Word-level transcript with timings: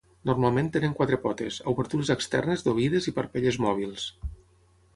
Normalment 0.27 0.69
tenen 0.77 0.95
quatre 1.01 1.19
potes, 1.25 1.59
obertures 1.73 2.11
externes 2.15 2.65
d'oïdes 2.69 3.11
i 3.13 3.17
parpelles 3.19 3.61
mòbils. 3.69 4.09